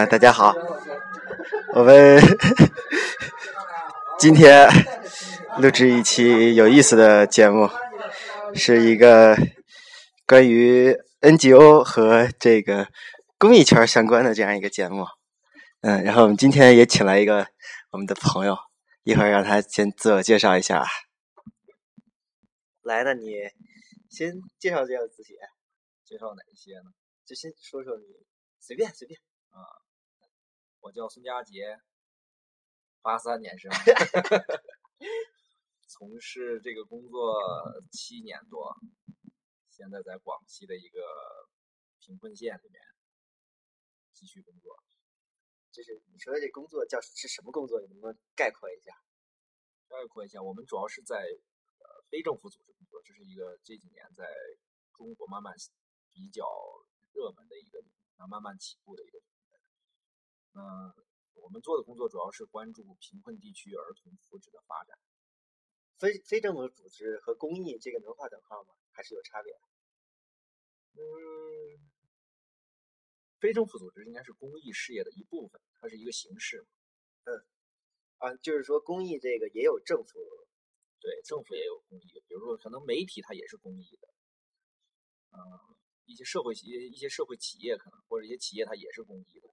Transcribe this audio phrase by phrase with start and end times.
[0.00, 0.54] 啊，大家好，
[1.74, 2.18] 我们
[4.18, 4.66] 今天
[5.58, 7.68] 录制一期有意思的节目，
[8.54, 9.36] 是一个
[10.26, 12.88] 关于 NGO 和这个
[13.36, 15.04] 公益圈相关的这样一个节目。
[15.82, 17.46] 嗯，然后我们今天也请来一个
[17.90, 18.56] 我们的朋友，
[19.02, 20.86] 一会儿让他先自我介绍一下。
[22.80, 23.34] 来，那你
[24.08, 25.34] 先介绍介绍自己，
[26.06, 26.90] 介绍哪一些呢？
[27.26, 28.04] 就先说说你，
[28.62, 29.20] 随便随便。
[29.50, 29.58] 啊，
[30.80, 31.78] 我叫孙佳杰，
[33.02, 33.70] 八三年生，
[35.86, 37.36] 从事这个工作
[37.92, 38.74] 七年多，
[39.68, 41.00] 现在在广西的一个
[41.98, 42.80] 贫困县里面
[44.14, 44.74] 继续工作。
[45.70, 47.78] 就是你说的这工作叫是什么工作？
[47.82, 48.92] 你能不能概括一下？
[49.86, 54.24] 概括一下，我们主要是在呃非政府组织工作，这是一个这几年在
[54.94, 55.54] 中国慢慢
[56.08, 56.42] 比较
[57.12, 57.80] 热门的一个，
[58.16, 59.20] 然后慢慢起步的一个。
[60.52, 60.92] 嗯，
[61.34, 64.98] 我们做的工作主要是关注贫困地区儿童福祉的发展。
[65.98, 68.74] 非非政府组织和公益这个能划等号吗？
[68.92, 69.52] 还是有差别？
[70.94, 71.90] 嗯，
[73.38, 76.66] 非政府组织应该是公益事业的一部分，它是一个形式。
[77.24, 77.44] 嗯，
[78.16, 80.18] 啊，就是说公益这个也有政府，
[81.00, 84.08] 对，政府也有公益，比如说可能媒体它也是公益的。
[85.32, 89.48] 嗯，一些社会企业、一些社会企业可能或者一些企业它也是公益的。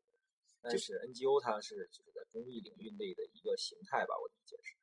[0.69, 4.75] 就是 NGO，它是就是在公益领域内的一个形态吧，我理解是。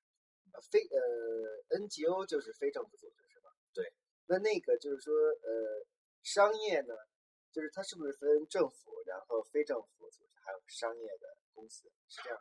[0.71, 3.51] 非呃，NGO 就是非政府组织是吧？
[3.73, 3.93] 对。
[4.27, 5.85] 那那个就是说呃，
[6.23, 6.95] 商业呢，
[7.51, 11.91] 就是它是不是分政府，然后非政府组织，还有商业的公司？
[12.09, 12.39] 是这样，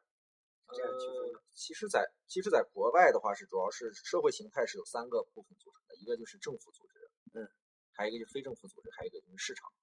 [0.69, 1.41] 这样区分。
[1.55, 7.49] 其实，在其实，在国外的话是主要是社会形态是有三个部分组成的，一个就是政府组织，嗯，
[7.93, 9.73] 还有一个就是非政府组织，还有一个就是市场。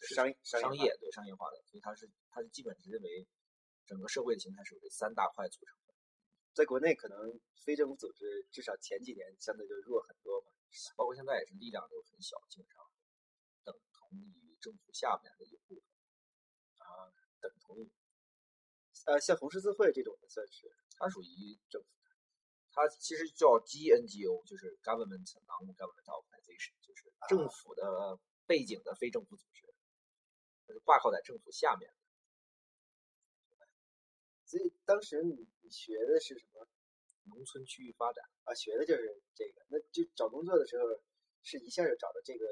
[0.00, 3.26] 商商业对商业化的，所以它是它是基本是认为
[3.86, 5.94] 整个社会的形态是由这三大块组成的。
[6.52, 10.48] 在国内，可能非政府组织至少前几年相对就弱很多嘛，
[10.96, 12.84] 包括现在也是力量都很小，基本上
[13.64, 15.82] 等同于政府下面的一部分
[16.78, 17.90] 啊，等同于
[19.04, 21.88] 呃，像红十字会这种的算是它属于政府，
[22.70, 29.66] 它其实叫 GNGO，就是 Government Non-Government Organization，就是政府的背景的非政府组织。
[30.72, 31.90] 是挂靠在政府下面
[33.58, 33.66] 的，
[34.44, 36.66] 所以当时你你学的是什么？
[37.28, 39.66] 农村区域发展啊，学的就是这个。
[39.66, 40.84] 那就找工作的时候，
[41.42, 42.46] 是一下就找到这个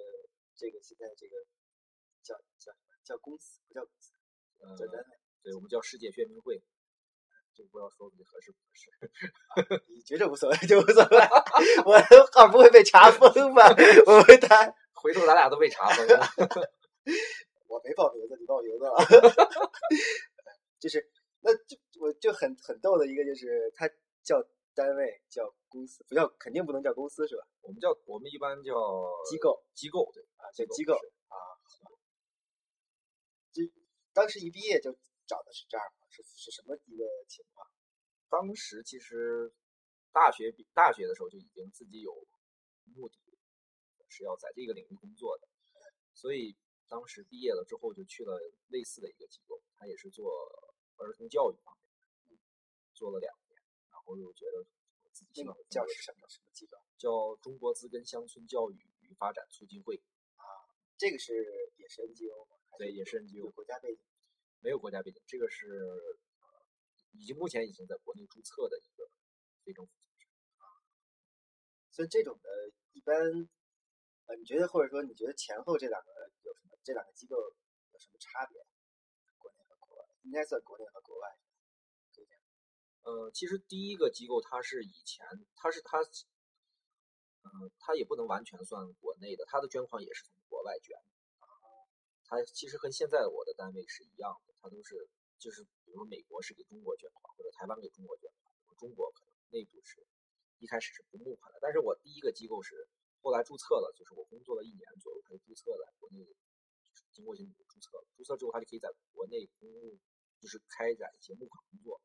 [0.57, 1.37] 这个现在这个
[2.25, 2.99] 叫叫什么？
[3.05, 4.11] 叫公司不叫公司，
[4.77, 5.17] 叫单位。
[5.45, 6.61] 对我们叫世界宣明会，
[7.55, 8.91] 这个不知道说的合适不合适？
[9.95, 11.19] 你觉着无所谓就无所谓，
[11.87, 13.69] 我的号不会被查封吧？
[14.07, 16.27] 我们他回头咱俩都被查封了。
[17.75, 18.95] 我没报名字，你报名字了，
[20.79, 23.89] 就是，那就我就很很逗的一个，就是他
[24.23, 24.41] 叫
[24.77, 27.43] 单位叫公司，不叫肯定不能叫公司是吧？
[27.63, 28.73] 我们叫我们一般叫
[29.29, 31.35] 机构，机构对啊，叫机构啊。
[33.51, 33.63] 就
[34.13, 34.93] 当时一毕业就
[35.27, 36.07] 找的是这儿吗？
[36.11, 37.67] 是是什么一个情况？
[38.29, 39.53] 当时其实
[40.13, 42.13] 大学比大学的时候就已经自己有
[42.95, 43.19] 目的，
[44.09, 45.49] 是要在这个领域工作的，
[46.15, 46.57] 所以。
[46.89, 50.31] 当时毕业了之后，就去了类似的一个机构，他也是做
[50.97, 51.77] 儿童教育方
[52.29, 52.39] 面，
[52.95, 54.65] 做了两年，然后又觉得
[55.13, 56.79] 自己想叫是什么什么机构？
[56.99, 59.97] 叫中国资根乡村教育与发展促进会
[60.37, 60.45] 啊，
[60.97, 61.33] 这个是
[61.77, 62.57] 也是 NGO 吗？
[62.79, 63.51] 对，也是 NGO。
[63.51, 64.05] 国家背景？
[64.61, 65.67] 没有国家背景，这个是
[67.13, 69.11] 已经目前已经在国内注册的一个
[69.65, 70.27] 非政府组织
[70.59, 70.65] 啊。
[71.91, 72.49] 所以这种的
[72.93, 73.17] 一般，
[74.27, 76.31] 呃，你觉得或者说你觉得前后这两个？
[76.85, 78.61] 这两个机构有什么差别？
[79.39, 81.35] 国内和国外应该算国内和国外，
[82.15, 82.43] 可以这样。
[83.05, 85.27] 呃，其实第一个机构它是以前，
[85.57, 90.95] 它是它，嗯，它也不能完全算国内的，它的捐款也是从国外捐。
[91.41, 91.49] 啊，
[92.27, 95.09] 它其实和现在我的单位是一样的，它都是
[95.39, 100.07] 就是比如美国是给中国捐款，或者台湾给中国捐款，中国可能内部是
[100.59, 101.59] 一开始是不募款的。
[101.63, 102.87] 但是我第一个机构是
[103.23, 106.27] 后来注册了，就是我工作了一年左右，它就注册了国内。
[107.15, 109.97] 经过一些注册，注册之后，他就可以在国内公募，
[110.41, 112.03] 就是开展一些募款工作。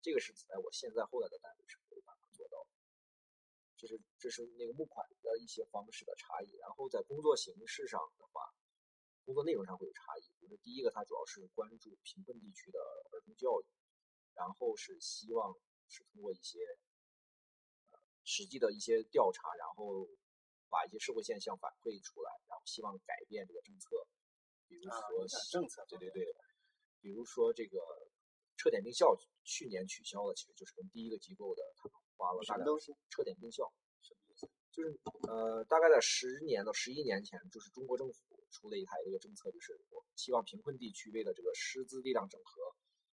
[0.00, 2.70] 这个是在我现在后来的单位是没有办法做到的。
[3.76, 6.56] 这是这是那个募款的一些方式的差异。
[6.56, 8.54] 然后在工作形式上的话，
[9.24, 10.22] 工作内容上会有差异。
[10.40, 12.78] 就是第一个，它主要是关注贫困地区的
[13.10, 13.64] 儿童教育，
[14.34, 16.60] 然后是希望是通过一些
[17.90, 20.08] 呃实际的一些调查，然后
[20.68, 24.06] 把一些社会现象反馈出来，然后希望改变这个政策。
[24.72, 26.34] 比如啊说政策对对对，
[27.00, 27.78] 比如说这个
[28.56, 29.14] 撤点并校
[29.44, 32.94] 去年取消了，其实就是跟第一个机构的他们花了大概什么东西？
[33.10, 33.70] 撤点并校，
[34.00, 34.48] 什么意思？
[34.70, 34.98] 就是
[35.28, 42.74] 呃，大概在十年到十一年前，就是中国政府出了一台这个政策，就是我希望贫困地区为了这个师资力量整合，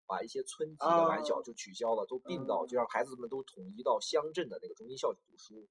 [0.07, 5.67] 把一些村级的晚小哦就取消了，都并到，就让孩子们都统一到乡镇的那个中心校去读书。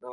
[0.00, 0.08] 那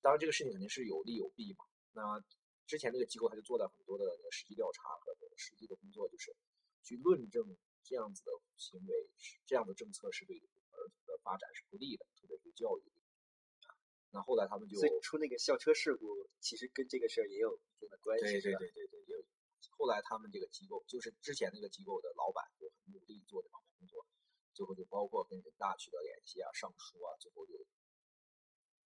[0.00, 1.64] 当然，这个事情肯定是有利有弊嘛。
[1.92, 2.22] 那
[2.66, 6.34] 之前那个机构他就做了很多的实际调查和实际的工作，就是
[6.82, 10.36] 去论证这样子的行为是这样的政策是对
[10.70, 12.82] 儿童的发展是不利的，特别是教育。
[14.10, 19.24] 那后来他们就所以出那个校车事故，其实跟这个事儿也有一定的关系，对对对对对，也有。
[19.76, 24.06] 后来他们这个机构，就是之前那个机构的老板就很努力做这方面工作，
[24.52, 27.52] 最后就包括跟人大取得联系啊、上书啊，最后就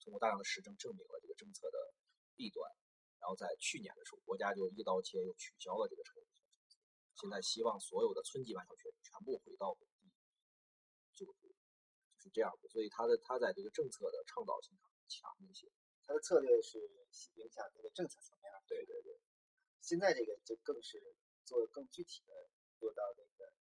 [0.01, 1.93] 通过大量的实证证明了这个政策的
[2.37, 2.73] 弊端。
[3.21, 6.79] 然后在去年的时候，国家就一刀切又取消了这个城市政策，
[7.15, 10.11] 现在希望所有的村级办小学全部回到本地
[11.15, 11.49] 就读，
[12.17, 12.69] 就是这样的。
[12.69, 15.71] 所以他的他在这个政策的倡导性上强一些。
[16.07, 16.79] 他的策略是
[17.35, 18.51] 影响这个政策层面。
[18.67, 19.19] 对对对。
[19.81, 21.15] 现在这个就更是
[21.45, 22.33] 做更具体的
[22.79, 23.53] 做到那个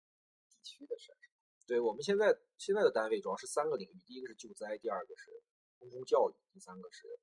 [0.50, 1.18] 地区的事儿。
[1.66, 5.44] 对我们现在现在的单位主要是三个领域，第一个是救灾，第二个是
[5.78, 7.20] 公共教育，第三个是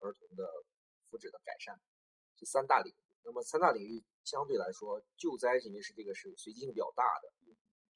[0.00, 0.44] 儿童的
[1.10, 1.80] 福祉的改善，
[2.36, 3.02] 这三大领域。
[3.24, 7.32] 那么三大领域相对来说，救灾因为是这个是随机性比较大的，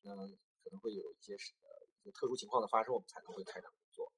[0.02, 0.16] 那
[0.62, 1.68] 可能会有一些是呃
[2.00, 4.12] 一些特殊情况的发生，我们才能会开展工作。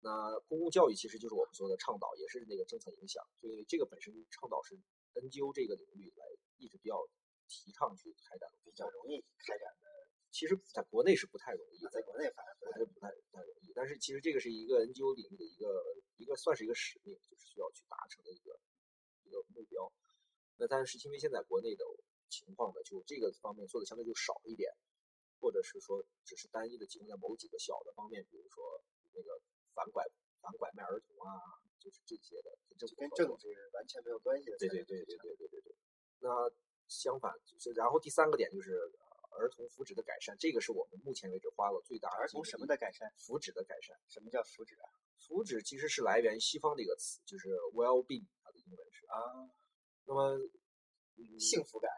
[0.00, 4.74] 那公共教育其实就是我们说的倡导，也是那个政策影响，所以这个本身倡导是
[5.14, 6.26] NGO 这个领域来
[6.58, 7.08] 一直比较
[7.46, 10.01] 提倡去开展比较容易开展的，
[10.32, 13.72] 其实在国内是不太容易，在国内反而不太还是不太不太容易。
[13.74, 15.84] 但是其实这个是一个 NGO 领域的一个
[16.16, 18.58] 一个算是一个使命，就是需要去达成的一个
[19.24, 19.92] 一个目标。
[20.56, 21.84] 那但是因为现在国内的
[22.28, 24.72] 情况呢，就这个方面做的相对就少一点，
[25.38, 28.82] 或者是说只是单一的集中在某几个小的方面，比如说
[29.12, 29.38] 那个
[29.74, 30.06] 反拐
[30.40, 34.56] 反拐卖儿童啊，就是这些的跟政府跟政治完全没有关系的。
[34.56, 35.74] 对对对对对对对对。
[36.20, 36.50] 那
[36.88, 43.10] 相反就是，然后第三个点就是呃儿童福祉的改善，这个是我们目前为止花了最大的儿童什么的改善？
[43.16, 43.96] 福祉的改善。
[44.08, 44.88] 什么叫福祉啊？
[45.18, 49.06] 福祉其实是来源于西方的一个词，就是 well-being，它的英文是。
[49.06, 49.16] 啊，
[50.04, 50.38] 那么，
[51.16, 51.90] 嗯幸福感。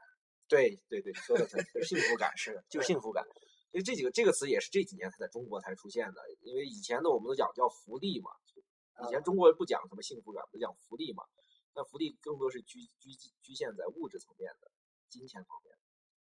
[0.47, 3.25] 对对对，说的对，幸福感是就幸福感。
[3.73, 8.31] 因为这几个这个词也是这几年才在中国才出现的，因为以前呢我们都讲叫福利嘛，
[9.09, 11.25] 以前中国人不讲什么幸福感，不讲福利嘛。
[11.75, 13.11] 那福利更多是局局
[13.43, 14.71] 局限在物质层面的、
[15.09, 15.84] 金钱方面的。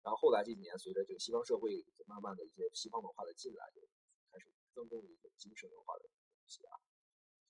[0.06, 3.82] 然后后来这几年，随着这个西方社会慢慢的一些西方文化的进来，就
[4.30, 6.78] 开始更重于一种精神文化的东西啊，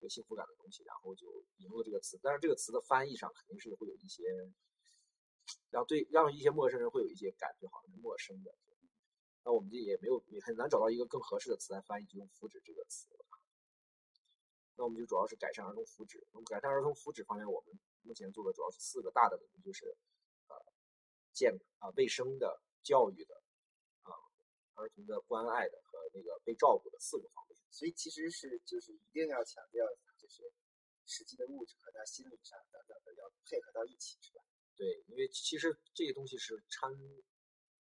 [0.01, 2.19] 这个幸福感的东西，然后就引入了这个词。
[2.23, 4.25] 但是这个词的翻译上肯定是会有一些，
[5.69, 8.51] 让对让一些陌生人会有一些感觉好像是陌生的。
[9.45, 13.27] 那我们这也没有也很难找到一个更合适的词来翻译，就用福祉这个词了。
[14.77, 16.25] 那我们就主要是改善儿童福祉。
[16.33, 19.95] 那么改善儿童福祉方面，我们目前做的主要是四个大的领域，就是
[21.37, 23.35] 健啊、卫生的、教育的、
[24.01, 24.11] 啊、
[24.81, 27.61] 儿童的关爱的和那个被照顾的四个方面。
[27.71, 29.85] 所以其实是就是一定要强调，
[30.17, 30.51] 就是
[31.05, 34.41] 实际的物质和他心理上等等的要配合到一起，是吧？
[34.75, 36.91] 对，因为其实这些东西是掺，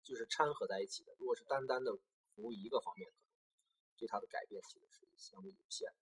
[0.03, 1.15] 就是掺合在一起的。
[1.17, 1.91] 如果是单单的
[2.35, 5.95] 服务一个方面，可能对它的改变其实是相对有限的。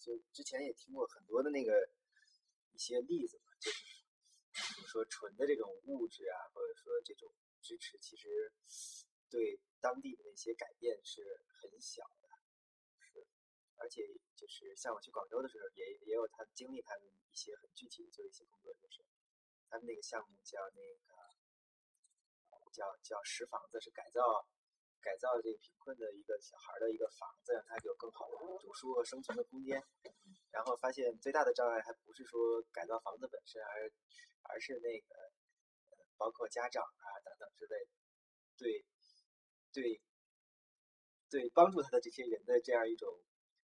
[0.00, 1.86] 就之前也听过很多的那个
[2.72, 3.84] 一些例子嘛，就是
[4.90, 7.30] 说纯的这种物质啊，或者说这种
[7.62, 8.52] 支持，其实
[9.30, 11.22] 对当地的那些改变是
[11.62, 12.26] 很小的。
[12.98, 13.24] 是，
[13.76, 14.02] 而且
[14.34, 19.06] 就是像我去广州的时候，也也有他经历他们一些很具体的做一些工作，就是
[19.68, 21.14] 他们那个项目叫那个
[22.72, 24.20] 叫叫石房子，是改造
[25.00, 29.82] 改造这个贫困的一个小孩的一个房子，让他有更好的读书和生存的空间。
[30.50, 33.90] 然后发现最大的障碍还不是说改造房子本身，而
[34.42, 35.14] 而是那个
[35.90, 37.88] 呃，包括家长啊等等之类，
[38.58, 38.84] 对
[39.72, 40.00] 对
[41.30, 43.22] 对帮助他的这些人的这样一种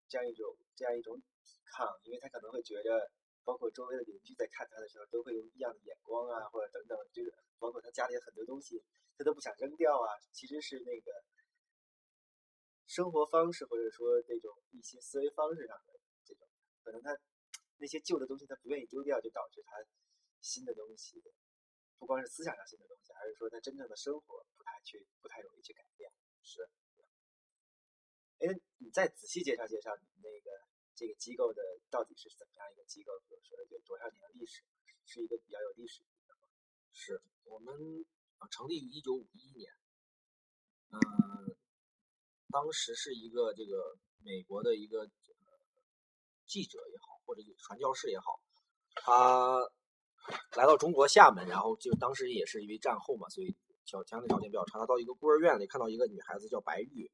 [0.07, 3.12] 这样一种这样一种抵抗，因为他可能会觉着，
[3.49, 8.79] 包括周围的邻居在看他的时候都会用异样的眼光啊，或者等等，就是包括他家里的很多东西，
[9.17, 11.09] 他都不想扔掉啊，其实是那个
[12.85, 16.47] 生活方式或者说这种一些思维方式上的这种，
[16.83, 17.17] 可能他
[17.81, 19.83] 那些旧的东西他不愿意丢掉，就导致他
[20.41, 21.19] 新的东西
[21.97, 26.11] 不光是思想上新的东西，还是说他真正的生活不太去不太容易去改变。
[26.43, 26.69] 是。
[28.45, 30.68] 哎，你再仔细介绍介绍你那个
[30.99, 33.13] 这个机构的到底是怎么样一个机构？
[33.23, 34.63] 比如说有多少年的历史，
[35.05, 36.35] 是一个比较有历史的吗？
[36.91, 37.73] 是我们
[38.51, 39.71] 成立于一九五一年，
[40.91, 40.99] 嗯、
[42.51, 45.09] 当时是一个这个美国的一个、呃
[46.49, 48.41] 记者也好，或者传教士也好，
[48.95, 49.61] 他
[50.57, 57.11] 来到中国厦门，然后就当时也是因为战后嘛，所以条家庭条件比较差，他到一个孤儿院里看到一个女孩子叫白玉，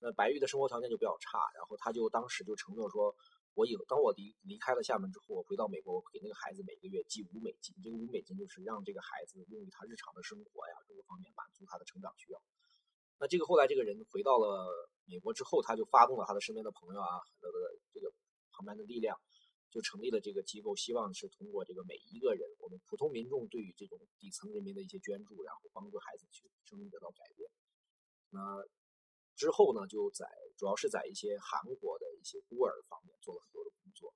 [0.00, 3.14] 那白玉的生活条件就比较差，然后他就当时就承诺说，
[3.54, 12.40] 我以当我离离开了厦门之后，我回到美国，我给那个孩子每个月寄五美金，这个五美金就是让这个孩子用于他日常的生活呀各个方面满足他的成长需要。
[13.18, 14.70] 那这个后来这个人回到了
[15.04, 17.58] 美国之后，他就发动了他的身边的朋友啊，很多的
[17.92, 18.12] 这个
[18.52, 19.18] 旁边的力量，
[19.70, 27.50] 就成立了这个机构，希望是通过这个每一个人，我们普通民众对于这种底层人民的一些捐助，然后帮助孩子去生命得到改变。
[28.30, 28.62] 那
[29.38, 30.26] 之后呢，就在
[30.58, 34.12] 主要是在一些韩国的一些孤儿方面做了很多的工作。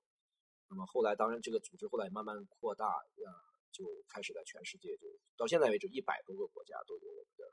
[0.69, 3.25] 那么后来，当然这个组织后来慢慢扩大，呃，
[3.71, 7.45] 就开始在全世界就到现在为止，一百多个国家都有我们的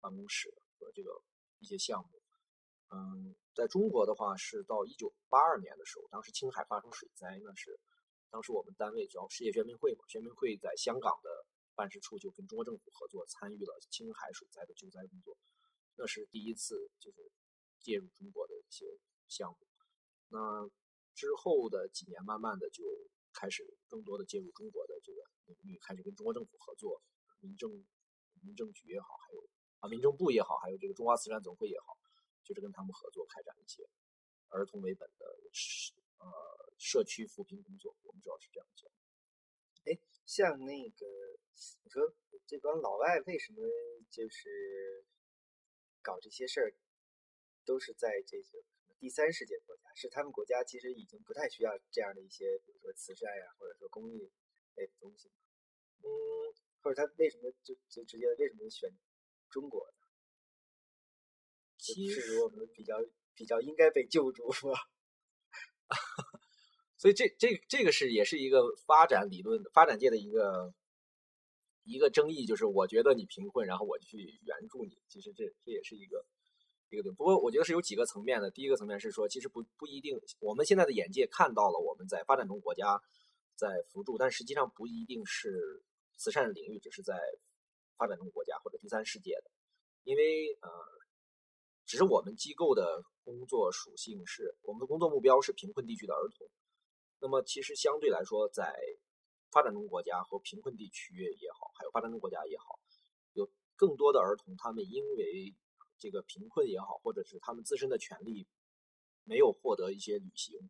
[0.00, 1.22] 办公室和这个
[1.60, 2.20] 一些项目。
[2.90, 7.78] 嗯，在中国的话是到一九八二年的时候，当时青海发生水灾，那是
[8.30, 11.30] 当时我们单位叫世界宣明会嘛，宣明会在香港的
[11.76, 15.36] 办事处就跟中国政府合作，参与了青海水灾的救灾工作，
[15.96, 17.30] 那是第一次就是
[17.80, 18.86] 介入中国的一些
[19.28, 19.58] 项目。
[20.28, 20.68] 那
[21.14, 22.84] 之后的几年，慢慢的就
[23.32, 27.02] 开始更多的介入中国的这个领域，开始跟中国政府合作，
[27.40, 27.70] 民政
[28.42, 29.48] 民政局也好，还有
[29.80, 31.96] 啊民政部也好，还有这个中华慈善总会也好。
[32.46, 33.82] 就是跟他们合作开展一些
[34.50, 36.26] 儿童为本的社呃
[36.78, 38.88] 社区扶贫工作，我们主要是这样做。
[40.24, 41.06] 像那个
[41.82, 42.14] 你说
[42.46, 43.58] 这帮老外为什么
[44.12, 45.04] 就是
[46.06, 46.70] 搞这些事儿，
[47.64, 48.62] 都是在这个
[49.00, 54.30] 第三世界国家，是他们国家其实已经不太需要这样的一些，比如说慈善呀，或者说公益
[54.76, 55.32] 类的东西。
[56.04, 56.06] 嗯，
[56.80, 58.88] 或者他为什么就就直接为什么选
[59.50, 60.06] 中国呢？
[61.76, 62.94] 其实我们比较
[63.34, 64.78] 比较应该被救助，是吧？
[66.96, 70.72] 所以这这这个是也是一个发展理论、发展界的一个
[71.86, 74.98] 一个争议，就是我觉得你贫困，然后我去援助你。
[75.08, 76.24] 其实这这也是一个
[76.90, 77.10] 一个对。
[77.12, 78.50] 不过我觉得是有几个层面的。
[78.50, 83.00] 第一个层面是说，其实不不一定，我们现在的眼界看到了我们在发展中国家
[83.54, 85.82] 在扶助，但实际上不一定是
[86.16, 87.18] 慈善领域只是在
[87.96, 89.50] 发展中国家或者第三世界的，
[90.04, 90.68] 因为呃。
[91.88, 96.44] 只是我们机构的工作属性是，我们的工作目标是贫困地区的儿童。
[97.20, 98.74] 那么，其实相对来说，在
[99.56, 102.78] 发展中国家和贫困地区也好，还有发展中国家也好，
[103.32, 105.54] 有更多的儿童，他们因为
[105.96, 108.46] 这个贫困也好，或者是他们自身的权利
[109.24, 110.60] 没有获得一些履行，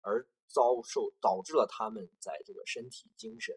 [0.00, 3.54] 而遭受导致了他们在这个身体、精神，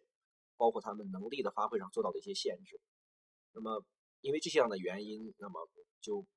[0.57, 2.81] 包括他们能力的发挥上受到的一些限制。
[3.53, 3.85] 那么，
[4.19, 5.69] 因为这些样的原因，那么
[6.01, 6.27] 就。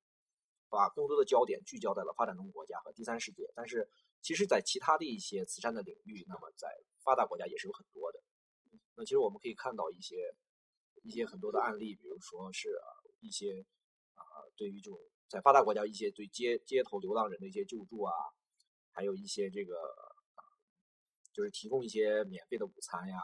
[0.71, 3.89] 把更多的焦点聚焦在了发展中国家和第三世界，但是
[4.21, 6.69] 其实，在其他的一些慈善的领域，那么在
[7.03, 8.18] 发达国家也是有很多的。
[8.99, 10.35] 那其实我们可以看到一些
[11.05, 12.69] 一些很多的案例，比如说是
[13.21, 13.65] 一些
[14.15, 14.23] 啊，
[14.57, 18.13] 对于这种在发达国家一些对街街头流浪人的一些救助啊，
[18.91, 19.77] 还有一些这个
[20.35, 20.43] 啊
[21.33, 23.21] 就是提供一些免费的午餐呀，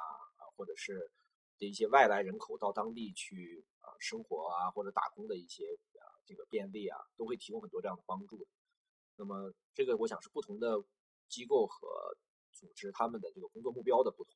[0.56, 1.10] 或者是
[1.58, 5.64] 的一些外来人口到当地去啊生活啊或者打工的一些
[5.98, 6.06] 啊。
[6.24, 8.46] 这个便利啊，都会提供很多这样的帮助。
[9.16, 10.82] 那么，这个我想是不同的
[11.28, 12.16] 机构和
[12.50, 14.32] 组织他们的这个工作目标的不同，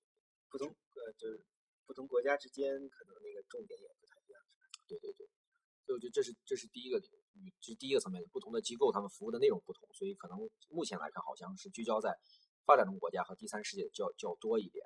[0.50, 1.44] 不同呃，就是
[1.86, 4.40] 不同国家之间可能那个重点也不太一样。
[4.86, 5.26] 对对对，
[5.84, 10.38] 所以我觉得这是这是第一个领域，这是第一个层面，不同的机构他们服务的内容不同，所以可能
[10.68, 12.18] 目前来看好像是聚焦在
[12.64, 14.84] 发展中国家和第三世界较较多一点。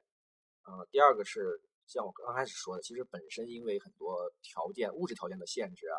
[0.64, 5.98] 呃，第二个是像我刚开始说的，其实本身因为很多条件、物质条件的限制啊。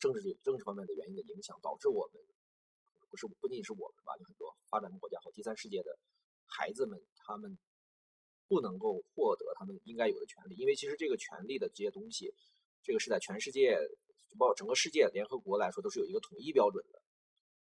[0.00, 2.20] 政治政治方面的原因的影响，导致我们
[3.08, 5.96] 不是不仅仅是我们吧，就很多发展中国家和第三世界的
[6.46, 7.56] 孩子们，他们
[8.48, 12.32] 不能够获得他们应该有的权利，因为其实这个权利的这些东西，
[12.82, 13.76] 这个是在全世界，
[14.38, 17.02] 包括整个世界联合国来说都是有一个统一标准的。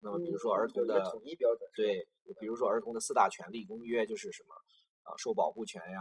[0.00, 2.06] 那么，比如说儿童的统一标准，对，
[2.40, 4.54] 比如说儿童的四大权利公约就是什么
[5.02, 6.00] 啊，受保护权呀，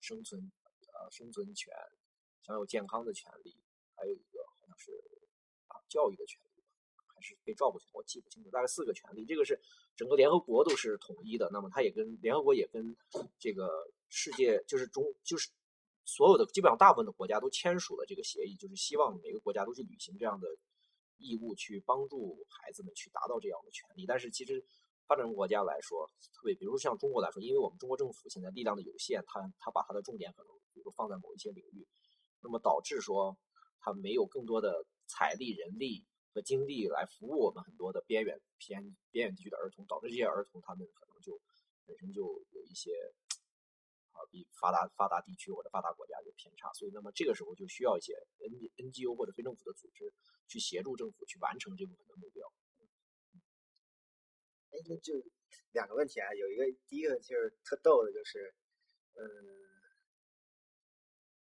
[0.00, 0.52] 生存
[0.92, 1.72] 呃生存权，
[2.42, 3.56] 享有健康的权利，
[3.96, 4.92] 还有一个好像是
[5.68, 5.80] 啊。
[5.88, 6.51] 教育的权利还
[7.22, 9.24] 是被照顾权，我记不清楚，大概四个权利。
[9.24, 9.58] 这个是
[9.96, 12.96] 整个联合国都是统一的，那么它也跟联合国也跟
[13.38, 13.70] 这个
[14.08, 15.48] 世界就是中就是
[16.04, 20.48] 所有的基本上大部分的国家都签署了这个协议，就是希望每个国家都去履行这样的
[21.16, 24.04] 义务，去帮助孩子们去达到这样的权利。
[24.04, 24.64] 但是其实
[25.06, 31.86] 发展中国家来说，特别比如像中国来说，因为我们中国政府现在力量的有限，它它把它的重点可能比如说放在某一些领域。
[32.44, 33.38] 那么导致说
[33.78, 41.40] 他没有更多的财力、人力和精力来服务我们很多的边远偏边远地区的儿童，导致这些儿童他们可能就
[41.86, 42.90] 本身就有一些
[44.12, 50.12] 啊比发达发达地区或者发达国家有偏差，所以那么这个时候就需要一些 N NGO 或者非政府的组织
[50.48, 52.52] 去协助政府去完成这部分的目标。
[54.70, 55.12] 哎，就
[55.72, 58.54] 两个问题啊，有一个第一个就是特逗的，就是
[59.14, 59.62] 嗯。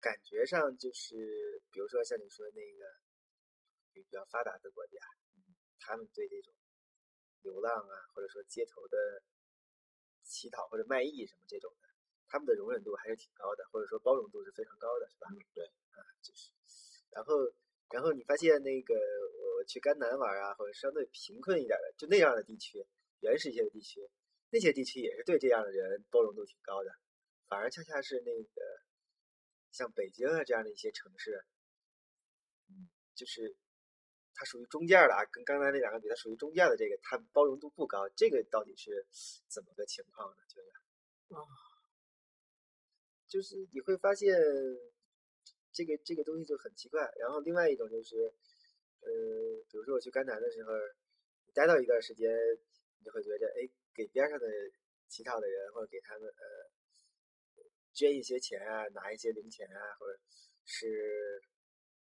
[0.03, 2.85] 感觉上就是，比如说像你说的那个
[3.93, 4.99] 比较发达的国家，
[5.79, 6.53] 他们对这种
[7.43, 9.23] 流浪啊，或者说街头的
[10.23, 11.89] 乞讨或者卖艺什么这种的，
[12.29, 15.29] 他们的容忍度还是挺高的，或者说包容度是非常高的，是吧？
[15.55, 16.51] 对，啊，就是，
[17.11, 17.35] 然后，
[17.91, 22.87] 然后你发现那个我去甘南玩啊，或者相对贫困一点的，就那样的地区，
[23.21, 24.09] 原始一些的地区，
[24.51, 26.91] 那些地区也是对这样的人包容度挺高的，
[27.49, 28.83] 反而恰恰是那个。
[29.73, 31.47] 像北京啊这样的一些城市，
[32.69, 33.57] 嗯，就是
[34.35, 38.09] 它属于中间的啊，跟刚才那两个比，它属于中间的这个，它包容度不高。
[38.17, 39.07] 这个到底是
[39.49, 40.43] 怎么个情况呢？
[40.49, 41.41] 觉得啊，
[43.29, 44.37] 就是你会发现
[45.73, 47.11] 这个这个东西就很奇怪。
[47.19, 48.33] 然后另外一种就是，
[49.01, 49.11] 呃，
[49.71, 50.73] 比如说我去甘南的时候，
[51.55, 52.31] 待到一段时间，
[52.99, 54.47] 你就会觉得，哎，给边上的
[55.09, 56.73] 乞讨的人或者给他们，呃。
[57.95, 60.19] 捐一些钱啊，拿一些零钱啊，或者
[60.65, 61.43] 是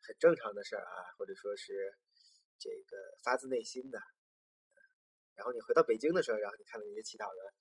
[0.01, 1.97] 很正常的事儿啊，或者说是
[2.59, 3.99] 这个发自内心的。
[5.35, 7.53] 然后你回到北京的时候，然后你看到那些乞讨的，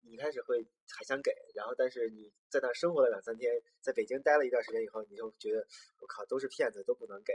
[0.00, 5.66] 你开始会还想给，然后但是你在那生活了两三天，在北京待了一段时间以后，你就觉得
[6.00, 7.32] 我靠，都是骗子，都不能给，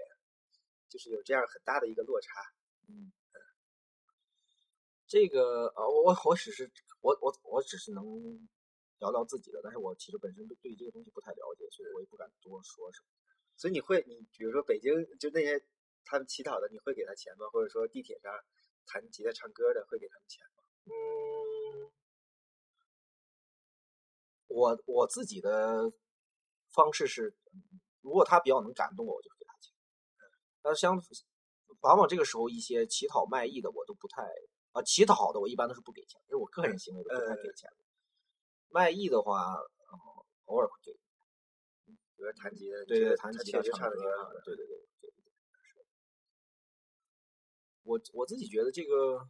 [0.89, 2.41] 就是有这样很大的一个落差。
[2.87, 3.11] 嗯，
[5.07, 8.47] 这个呃，我我只是我我我只是能。
[8.99, 13.07] 聊聊自己的，但是我其实本身对对这个东西不太了解，所以我也不敢多说什么。
[13.57, 15.61] 所以你会，你比如说北京就那些
[16.05, 17.47] 他们乞讨的，你会给他钱吗？
[17.51, 18.31] 或者说地铁上
[18.85, 20.63] 弹吉他唱歌的会给他们钱吗？
[20.85, 21.91] 嗯，
[24.47, 25.91] 我我自己的
[26.71, 27.35] 方式是，
[28.01, 29.73] 如果他比较能感动我，我就给他钱。
[30.61, 31.01] 但是相
[31.81, 34.23] 往往这个时候一些乞讨卖艺的我都不太
[34.71, 37.69] 啊，乞讨的我一般都是不给钱，因为我个人行为我，不太给钱。
[38.69, 39.55] 卖艺的话，
[40.45, 40.91] 偶尔会给，
[42.15, 45.22] 比如弹吉他，对对，弹吉他唱的挺好的，对对对对对。
[47.83, 49.27] 我我自己觉得这个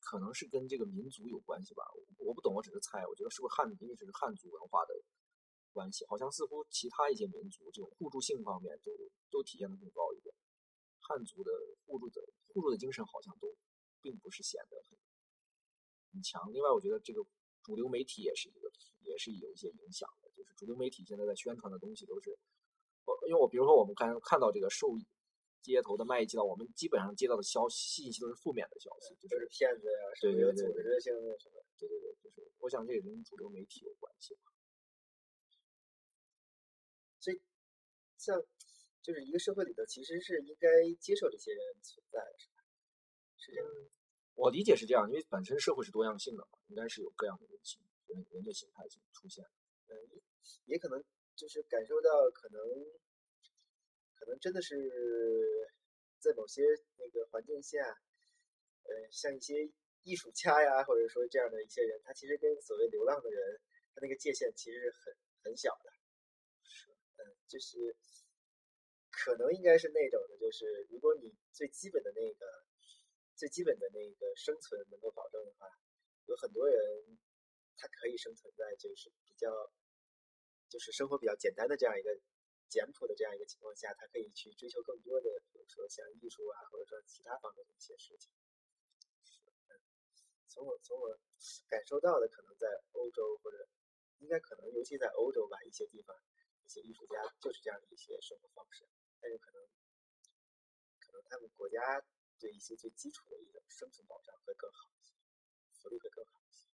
[0.00, 1.84] 可能是跟这个民族有关系吧，
[2.18, 3.06] 我不懂，我只是猜。
[3.06, 4.94] 我觉得是不是汉，因为这是汉族文化的
[5.72, 8.92] 关系，好像似乎其他一些民族这种互助性方面都
[9.30, 10.34] 都体现的更高一点。
[11.00, 11.50] 汉族的
[11.86, 13.54] 互助的互助的精神好像都
[14.00, 14.98] 并不是显得很
[16.12, 16.52] 很强。
[16.52, 17.24] 另外，我觉得这个。
[17.64, 18.70] 主流媒体也是一个，
[19.00, 20.28] 也是有一些影响的。
[20.36, 22.28] 就是主流媒体现在在宣传的东西都是，
[23.26, 25.06] 因为我比如说我们看看到这个受益
[25.64, 34.52] 街头的卖艺街道，我们基本上接到的消息信息都是负面的消息，就是骗子呀，对对对，组织性的什么，对对对，就是我想这也跟主流媒体有关系吧。
[37.18, 37.40] 所以，
[38.18, 38.38] 像
[39.00, 40.68] 就是一个社会里头，其实是应该
[41.00, 42.62] 接受这些人存在，是吧？
[43.38, 43.66] 是这样。
[44.34, 49.42] 我理解是这样，因为本身社会是多样性的嘛，应该是有各样的人性、人人的形态性出现。
[49.88, 49.96] 嗯，
[50.66, 51.02] 也可能
[51.34, 52.60] 就是感受到，可能
[54.24, 54.74] 可能真的是
[56.18, 56.62] 在某些
[56.96, 57.78] 那个环境下，
[58.84, 59.70] 呃，像一些
[60.02, 63.60] 艺术家呀，或者说这样的一些人，他其实跟所谓流浪的人，
[63.94, 65.90] 他那个界限其实是很很小的。
[66.62, 67.94] 是，嗯，就是
[69.10, 72.64] 可能应该是那种的，就是如果你最基本的那个。
[73.36, 75.66] 最基本的那个生存能够保证的话，
[76.26, 76.78] 有很多人
[77.74, 79.50] 他可以生存在就是比较
[80.68, 82.16] 就是生活比较简单的这样一个
[82.74, 88.32] 简朴的这样一个情况下，他可以去追求更多的，比如说像艺术啊，或者说其他方面的一些事情。
[90.48, 91.16] 从我从我
[91.68, 93.68] 感受到的，可能在欧洲或者
[94.18, 96.16] 应该可能尤其在欧洲吧，一些地方
[96.64, 98.88] 一些艺术家就是这样的一些生活方式，
[99.20, 99.62] 但是可能
[100.98, 102.04] 可能他们国家。
[102.36, 105.14] 对一些最基础的一种生存保障会更好一些，
[105.80, 106.66] 福利会更好一些。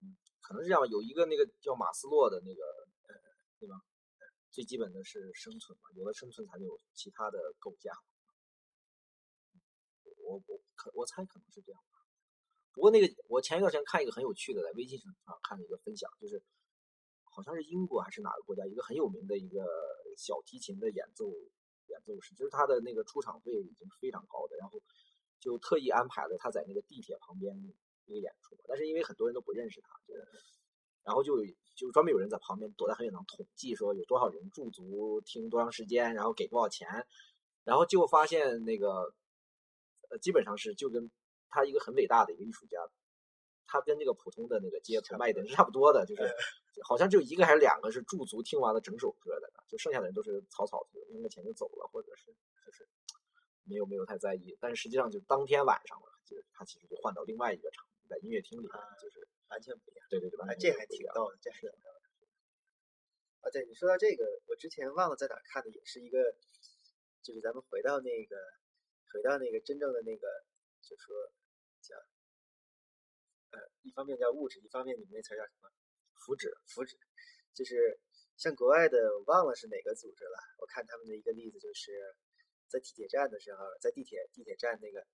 [0.00, 0.88] 嗯，可能是这样。
[0.88, 3.14] 有一个那个叫马斯洛的那个，呃，
[3.58, 3.74] 对吧？
[4.50, 7.92] 最基本的是生存嘛，有了生存才有其他的构架。
[10.24, 11.98] 我我可我猜可能是这样吧。
[12.72, 16.42] 不过那个我前一段时间看一个很有趣的，在微信上看了一个分享，就是
[17.24, 19.64] 好像是英国还是哪个国家一个很有名的一个
[20.16, 21.26] 小提琴的演奏。
[21.90, 24.80] 演奏师就是他的那个出场费已经非常高的，然后
[25.40, 27.52] 就特意安排了他在那个地铁旁边
[28.06, 30.14] 一个演出，但是因为很多人都不认识他，就
[31.04, 37.06] 然后就就专门有人在旁边躲在很远能统计说有多少人驻足听多长时间，然后给多少钱，
[37.64, 39.14] 然后就发现那个
[40.10, 41.10] 呃基本上是就跟
[41.48, 42.78] 他一个很伟大的一个艺术家，
[43.66, 46.22] 他跟那个普通的那个街头卖的是差不多的，就是。
[46.84, 52.32] 好像只有一个还是两个是驻足听完了整首歌的，就剩下的人都是草草的扔个钱就走了，或者是
[52.64, 52.88] 就是
[53.64, 60.06] 没有没有太在意，但是实际上就当天晚上了，就是他其实就换到另外一个场地，在音乐厅里面，就是完全不一样。
[60.08, 62.00] 对对对，完啊，全这还挺逗的，这还挺逗的。
[63.42, 66.36] 啊，对你说到这个，我之前忘了在哪儿看的，也是一个，
[67.22, 68.36] 就是咱们回到那个，
[69.12, 70.44] 回到那个真正的那个，
[70.82, 71.32] 就说
[71.80, 71.96] 叫，
[73.50, 75.70] 呃，一方面叫物质，一方面你们那词叫什么？
[76.14, 76.98] 福祉，福祉，
[77.54, 77.98] 就是
[78.36, 80.36] 像国外的，我忘了是哪个组织了。
[80.58, 82.14] 我看他们的一个例子，就是
[82.68, 85.06] 在地铁站的时候，在地铁地铁站那个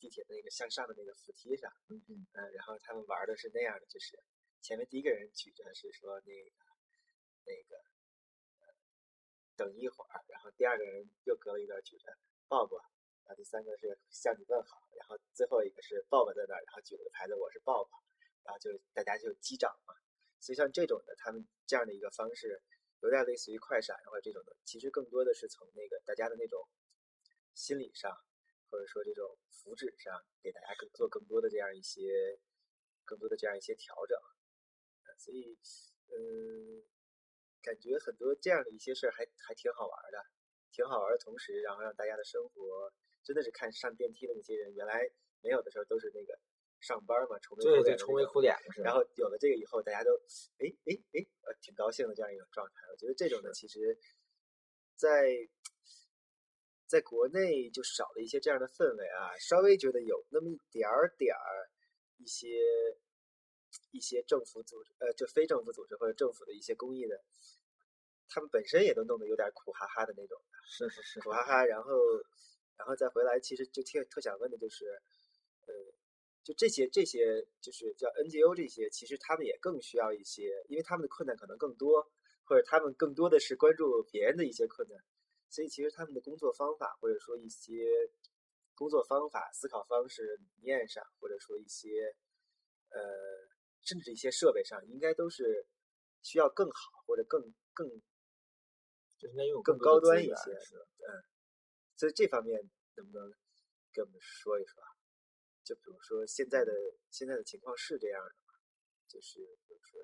[0.00, 4.18] 地铁的那个向上的那个扶梯上，嗯嗯嗯，然后他们玩的是那样的，就是
[4.62, 6.50] 前面第一个人举着是说那个
[7.44, 7.76] 那个、
[8.60, 8.74] 呃、
[9.56, 12.16] 等一会儿，然后第二个人又隔了一段举着
[12.48, 12.78] 抱抱，
[13.24, 17.90] 然后第三个是向你问好，然后最后一个是抱抱在那儿，然后举了个牌子我是抱抱，
[18.42, 19.94] 然后就大家就击掌嘛。
[20.40, 22.62] 所以像这种的，他们这样的一个方式，
[23.00, 26.66] 有点类似于快闪或者这种的，其实更多的是从那个大家的那种
[27.52, 28.10] 心理上，
[28.70, 32.38] 或者说这种福祉上，给大家更做更多的这样一些
[33.04, 34.16] 更多的这样一些调整。
[35.04, 35.58] 呃所以，
[36.08, 36.82] 嗯，
[37.60, 40.18] 感觉很多这样的一些事儿还还挺好玩的，
[40.72, 45.02] 挺好玩的同时，然后让大家的生活真的是看上电梯的那些人，原来
[45.42, 46.38] 没有的时候都是那个
[46.80, 48.82] 上班嘛，愁眉苦脸愁眉苦脸的？
[48.82, 50.12] 然后有了这个以后，大家都
[50.58, 52.74] 哎哎哎，呃，挺高兴的这样一种状态。
[52.90, 53.98] 我觉得这种呢，其实
[54.96, 55.48] 在在
[57.02, 61.68] 国内就少了一些这样的氛围啊，稍微觉得有那么一点儿点儿
[62.16, 62.48] 一些
[63.90, 67.22] 一些政府组织，呃，就非政府组织或者政府的一些公益的，
[68.30, 70.40] 他们本身也都弄得有点苦哈哈的那种。
[70.64, 71.92] 是是是，苦哈哈，然后
[72.76, 74.86] 然后再回来，其实就特特想问的就是，
[75.66, 75.74] 呃，
[76.42, 82.10] 就这些这些就是叫 NGO 这些，其实他们也更需要一些，因为他们的困难可能更多，
[82.44, 84.96] 或者他们更多的是关注别人的一些困难，
[85.50, 87.84] 所以其实他们的工作方法或者说一些
[88.74, 92.14] 工作方法、思考方式、理念上，或者说一些
[92.88, 93.00] 呃，
[93.82, 95.66] 甚至一些设备上，应该都是
[96.22, 97.42] 需要更好或者更
[97.74, 97.86] 更
[99.18, 101.20] 就应该用更高端一些是嗯，
[101.96, 102.58] 所以这方面
[102.96, 103.30] 能不能
[103.92, 104.88] 给我们说一说啊？
[105.62, 106.72] 就比如说现在的
[107.10, 108.54] 现在的情况是这样的吗？
[109.06, 110.00] 就是比如说，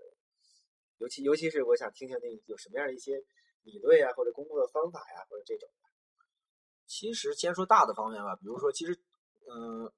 [0.99, 3.25] 尤其尤其是我想听听那有什么样的一些
[3.67, 5.91] 理论呀，或者工作的方法呀，或者这种的。
[6.87, 8.97] 其实先说大的方面吧，比如说，其实，
[9.51, 9.91] 嗯、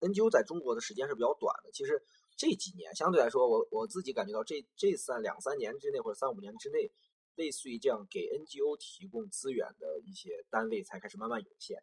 [0.00, 1.70] n g o 在中国的时间是比较短的。
[1.70, 2.02] 其实
[2.36, 6.90] 这几年相对来说，我我自己感觉到这这三两三年之内或者三五年之内，
[7.36, 11.80] 类似于这样给 NGO 提供资源的一些单位才开始慢慢涌现。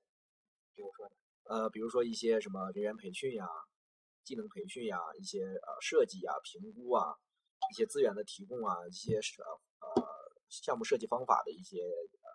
[0.76, 1.10] 比如说，
[1.46, 3.48] 呃，比如说一些什么人员培训呀、
[4.26, 7.16] 技能培训呀、一些呃设计呀、评估啊、
[7.72, 9.48] 一些资源的提供啊、一些是呃
[10.50, 12.30] 项目设计方法的一些呃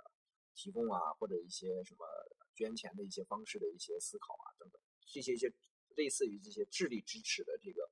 [0.55, 2.07] 提供啊，或者一些什么
[2.55, 5.53] 捐钱的一些方式的一些思考啊等等，这些一些
[5.97, 7.91] 类似于这些智力支持的这个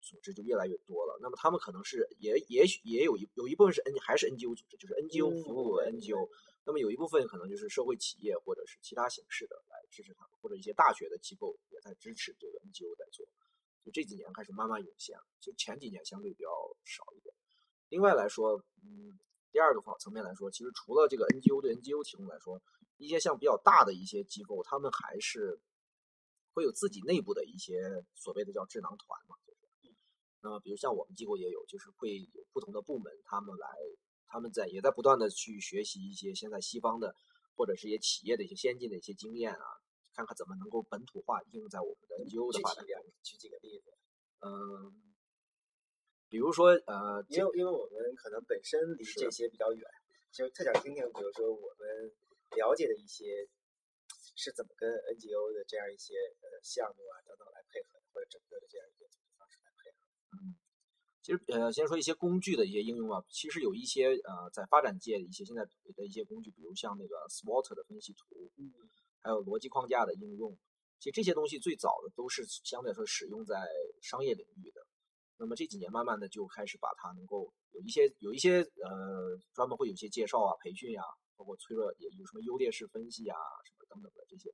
[0.00, 1.18] 组织就越来越多了。
[1.20, 6.28] 那么他们可能是也也许也有一有一部分是 N 还是 NGO 组织，就是 NGO 服务 NGO。
[6.66, 13.26] 那么有一部分可能就是社会企业或者是其他形式的来支持他们，或者一些大学的机构也在支持这个 NGO 在做。
[13.84, 16.48] 就这几年开始慢慢涌现了，就前几年相对比较
[16.84, 17.33] 少一点。
[17.94, 19.14] 另外来说，嗯，
[19.52, 22.60] 第二个方层面来说，其实除了这个 NGO 对 NGO 提供来说，
[22.96, 25.60] 一些像比较大的一些机构，他们还是
[26.54, 29.94] 会有自己内部的一些所谓的叫智囊团嘛，就是。
[30.42, 33.68] 那么，比如像我们机构也有，就是会有不同的部门，他们来，
[34.26, 37.14] 他们在也在不断的去学习一些现在西方的
[37.54, 39.66] 或者是一些企业的一些先进的一些经验啊，
[40.12, 43.04] 看看怎么能够本土化应用在我们的 NGO 的发展中。
[43.22, 43.94] 举几个例子，
[44.40, 45.13] 嗯，
[46.34, 49.86] 比如说呃，因为因为我们可能本身离这些比较远，
[50.32, 52.10] 就特想听听，比如说我们
[52.58, 53.46] 了解的一些
[54.34, 59.96] 是怎么跟 NGO 的这样一些呃项目啊等等来配合的，或者整个的这样一个组织方式来配合。
[60.42, 60.58] 嗯
[61.22, 68.74] 其实呃，先说一些工具的一些应用啊，其实有一些呃，在发展界的一些现在的一些工具，比如像那个 SWOT 的分析图，嗯，
[69.22, 70.58] 还有逻辑框架的应用，
[70.98, 73.54] 其实这些东西最早的都是相对来说使用在
[74.02, 74.84] 商业领域的。
[75.36, 81.02] 那么这几年慢慢的就开始把它能够有一些有一些呃专门会有一些介绍啊、培训呀、
[81.36, 84.50] 包括催热也有什么优劣势分析啊什么等等的这些，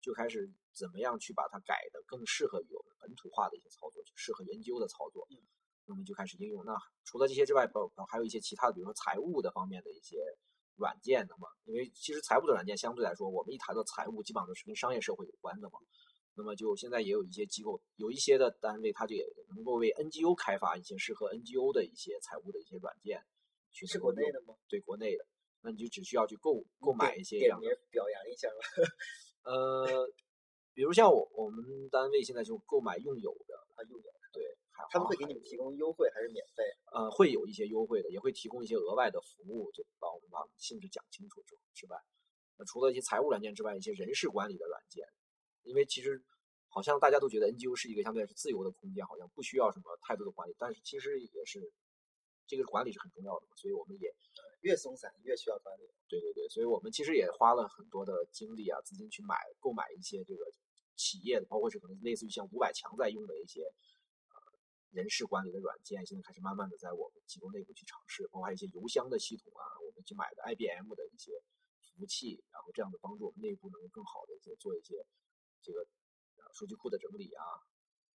[0.00, 5.26] 就开始怎么样去把它改的更适合于我们本土化的一些操作，就适合研究的操作。
[5.90, 6.62] 那么就开始应用。
[6.66, 10.18] 那除了这些之外，包还有一些其他的，比如说财务的方面的一些
[10.76, 11.26] 软件。
[11.26, 15.78] 那么，因为其实财务的软件相对来说，我们一谈到财务，基本上都是跟商业社会有关的嘛。
[16.38, 23.20] 那么就现在也有一些机构，有一些的单位，它就也能够为 NGO 开发一些适合 NGO 的一些财务的一些软件。
[23.72, 24.54] 是国内的吗？
[24.68, 25.26] 对，国内的。
[25.60, 27.68] 那你就只需要去购购买一些这样的。
[27.90, 28.54] 表扬一下吧。
[29.42, 30.08] 呃，
[30.72, 34.42] 比如像我我们单位现在就购买用友的，啊，用友对，
[34.90, 36.62] 他们会给你们提供优惠还是免费？
[36.92, 41.98] 呃，会有一些优惠的，也会提供一些额外的服务，就把我们把性质讲清楚之之外，
[42.56, 45.06] 那除了一些财务软件之外，一些人事管理的软件，
[45.68, 46.20] 因为其实
[46.68, 51.70] 好像大家都觉得 NGO 是一个相对是自由的空间，好像不需要什么太多的管理，但是其实也是
[52.46, 54.12] 这个管理是很重要的嘛，所以我们也。
[54.62, 55.86] 越松散越需要管理。
[56.08, 60.42] 对对对，所以我们其实也花了很多的精力啊、资金去买、购买一些这个
[60.96, 64.34] 企业的，包括是可能类似于像五百强在用的一些呃
[64.90, 71.30] 人事管理的软件，现在开始慢慢的在我们机构内部去尝试，包括还有一些邮箱的系统啊，我们去买的 IBM 的一些
[71.78, 75.06] 服务器，然后这样的帮助我们内部能够更好的一些做一些
[75.62, 77.44] 这个呃数据库的整理啊，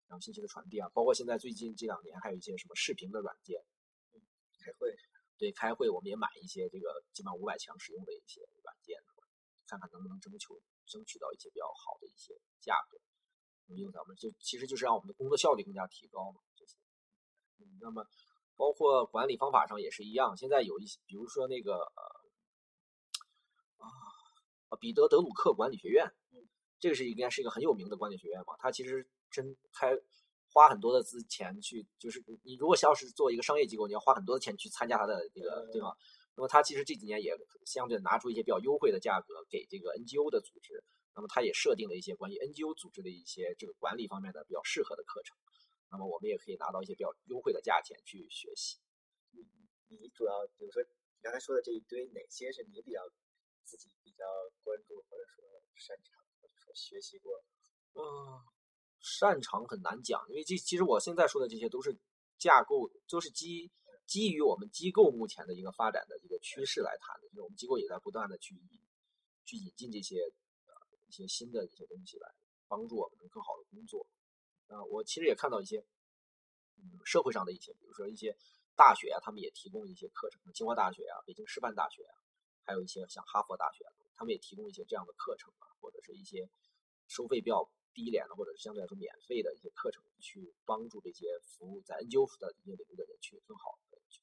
[0.08, 3.64] 然后信息的传递啊，包括现在最近这两年还有一些什么视频的软件，
[4.60, 4.96] 开会。
[5.36, 8.96] 对，开会我们也买一些这个基本上五百强使用的一些软件，
[9.68, 10.48] 看看能不能争取
[10.86, 12.98] 争取到一些比较好的一些价格，
[13.76, 16.40] 用咱们就其实就是让我们的工作效率更加提高嘛。
[16.56, 16.78] 这些，
[17.58, 18.06] 嗯，那么
[18.56, 20.38] 包括管理方法上也是一样。
[20.38, 22.04] 现在有一些，比如说那个呃
[24.70, 26.06] 啊，彼得德鲁克管理学院，
[26.84, 28.56] 这个是应该是一个很有名的管理学院嘛。
[28.60, 29.98] 它其实真开。
[30.56, 35.98] 花很多的资钱去，就是你如果要是做一个商业机构，你要花很多的钱去参加它的这个，对吧？
[36.36, 40.84] 那么它其实这几年也相对拿出一些比较优惠的价格给这个 NGO 的组织，
[41.16, 45.36] 那么它也设定了一些关于 NGO 组织的一些这个管理方面的比较适合的课程，
[45.90, 48.78] 那么我们也可以拿到一些比较优惠的价钱去学习。
[49.32, 49.42] 你
[49.88, 50.90] 你主要比如说你
[51.24, 53.02] 刚才说的这一堆，哪些是你比较
[53.64, 54.24] 自己比较
[54.62, 55.44] 关注或者说
[55.74, 56.23] 擅长
[56.74, 57.32] 学习过？
[57.96, 58.42] 嗯。
[59.06, 61.94] 擅长很难讲，因为这其实我现在说的这些都是
[62.38, 63.70] 架构，都是基
[64.08, 67.28] 基于我们机构目前的一个发展的一个趋势来谈的。
[67.28, 68.62] 就是我们机构也在不断的去引
[69.44, 70.22] 去引进这些
[70.68, 70.74] 呃
[71.06, 72.32] 一些新的一些东西来
[72.70, 74.08] 帮助我们更好的工作。
[74.68, 75.86] 啊，我其实也看到一些
[76.78, 78.34] 嗯社会上的一些，比如说一些
[78.74, 82.16] 大学啊，他们也提供一些课程，清华大学啊、北京师范大学啊，
[82.64, 83.84] 还有一些像哈佛大学，
[84.16, 86.50] 他们也提供一些这样的课程啊，或者是一些
[87.08, 87.70] 收费比较。
[87.96, 94.20] 低廉的或者是相对来说免费的一些课程，去帮助这些服务在 NGO 的一些领域的人去更好的去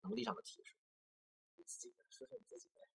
[0.00, 0.74] 能力上的提升。
[1.56, 2.88] 你自己说说你自己呗，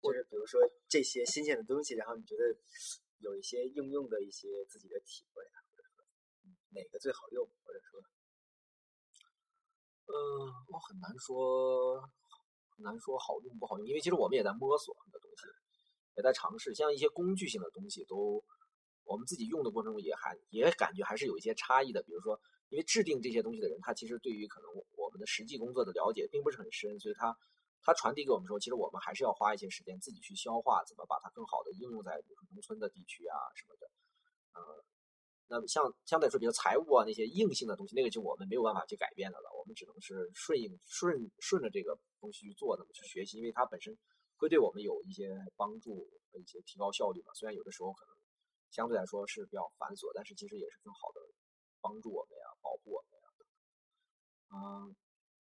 [0.00, 2.44] 就是比如说这些新鲜的东西，然后你觉得
[3.18, 6.04] 有一些应用的一些自己的体会啊，或者说
[6.70, 8.00] 哪个最好用，或者说，
[10.06, 10.14] 嗯，
[10.68, 12.08] 我很难说，
[12.78, 15.46] 难说好用不好用，因为其实我们也在摸索很多东西，
[16.16, 18.42] 也在尝试，像一些工具性的东西都。
[19.10, 22.38] 我们自己用的过程中也还也感觉还是有一些差异的，比如说，
[22.68, 27.34] 因为制定这些东西的人，他其实对于可能我们的实际工作的了解并不是很深，所以他
[27.80, 33.88] 他传递给我们说，其实我们还是要花一些时间自己去消化，怎么把它更好的应用在比如说农村的地区啊什么的，
[34.60, 34.84] 呃，
[35.48, 43.96] 那么像相对来说，比如财务啊那些硬性的东西，那个就我们没有办法去改变的了，我们只能是顺应顺顺着这个东西去做，那么去学习，因为它本身
[44.36, 48.14] 会对我们有一些帮助和一些提高效率嘛，虽然有的时候可能。
[48.70, 51.22] 相对来说是比较繁琐，但是其实也是更好的
[51.80, 53.26] 帮助我们呀，保护我们呀。
[54.52, 54.94] 嗯，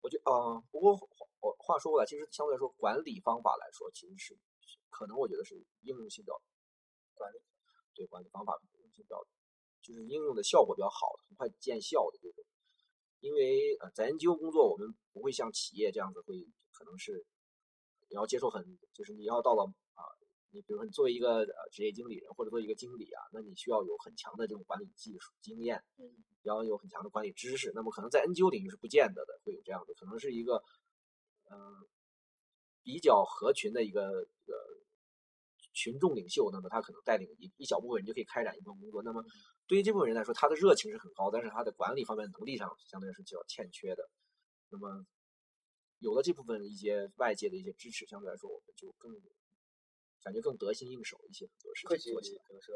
[0.00, 0.94] 我觉啊，不过
[1.40, 4.38] 我话说回来，其实相对来说管理方法来说，其实是
[4.88, 6.40] 可能我觉得是应用性比较
[7.14, 7.42] 管理
[7.92, 9.18] 对管理方法应用性比较
[9.88, 12.44] 就是应用的效果比较好，很快见效的这种。
[13.20, 17.24] 因为呃，在 NGO 工作，我们不会像企业这样子，会可能是
[18.10, 20.02] 你要接受很，就是你要到了啊。
[20.50, 26.04] 你比如说，你作为一个呃职业经理人或者做一个经理啊，那你需要有很强的这种管理技术经验，嗯，
[26.42, 27.72] 要有很强的管理知识。
[27.74, 30.62] 那么可能在 NGO 领域是不见得的，会有这样的，可能是一个
[31.50, 31.56] 嗯
[32.82, 34.54] 比较合群的一个一个
[35.74, 36.50] 群众领袖。
[36.50, 39.02] 那么他可能带领一一小部分人就可以开展一部分工作。
[39.02, 39.22] 那么
[39.68, 44.10] 对于这部分人来说，他的热情是很高，但是他的管理方面能力上相对来说比较欠缺的。
[44.70, 45.06] 那么
[46.00, 49.14] 有了这部分一些外界的一些支持，相对来说我们就更。
[50.20, 52.74] 感觉更得心应手一些，很多事情做起来，比如说，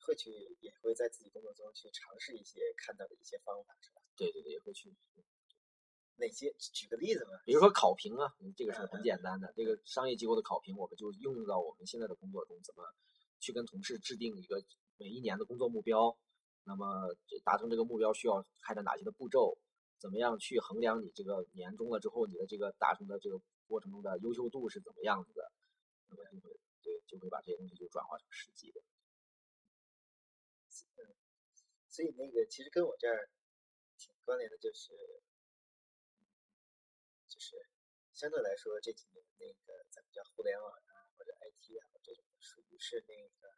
[0.00, 4.02] 会去也会在自己工作中去尝试一些看到的一些方法，是吧？
[4.14, 4.94] 对对对，也会去。
[6.16, 6.54] 哪些？
[6.58, 7.30] 举个例子吧。
[7.46, 9.50] 比如说考评啊，这个是很简单的。
[9.56, 12.84] 这个商业机构的考评，我们就应用到我们现在的工作中，怎么
[13.40, 14.62] 去跟同事制定一个
[15.00, 16.14] 每一年的工作目标？
[16.64, 17.08] 那么
[17.42, 19.56] 达成这个目标需要开展哪些的步骤？
[19.98, 25.50] 怎么样去衡量你这个年终了之后你的这个达成的这个过程中的优秀度是怎么样子的？
[26.08, 28.82] 那么就会对就会把这些东西就转化成实际的。
[31.88, 33.30] 所以那个其实跟我这儿
[33.96, 34.92] 挺关联的，就是
[37.26, 37.56] 就是
[38.12, 43.52] 相对来说这几年那个咱们叫互联网啊或者 IT 啊这种属于是那个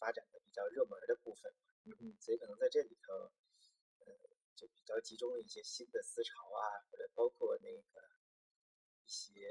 [0.00, 1.52] 发展的比较热门的部分，
[1.84, 3.30] 嗯，所以可能在这里头，
[4.00, 4.12] 呃，
[4.56, 8.00] 就比较集中了一些新的思潮啊，或者包括那个
[9.04, 9.46] 一些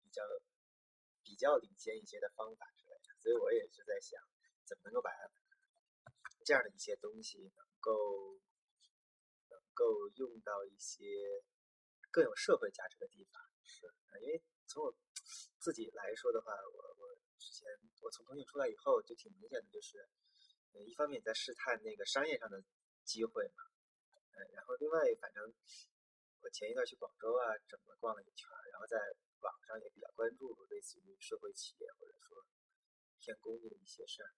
[0.00, 0.22] 比较
[1.24, 4.22] 比较领先一些的方法之类的，所以我也是在想，
[4.64, 5.10] 怎么能够把
[6.44, 8.38] 这样的一些东西能够
[9.50, 11.42] 能够用到一些
[12.12, 13.92] 更有社会价值的地方，是，
[14.22, 14.94] 因为从我
[15.58, 17.66] 自己来说的话，我我之前
[18.00, 20.06] 我从腾讯出来以后，就挺明显的，就是，
[20.86, 22.62] 一方面在试探那个商业上的
[23.04, 23.64] 机会嘛，
[24.32, 25.52] 呃，然后另外反正
[26.40, 28.98] 我前一段去广州啊，整个逛了一圈，然后在
[29.40, 32.44] 网上也比较关注类似于社会企业或者说
[33.18, 34.30] 偏公益的一些事儿，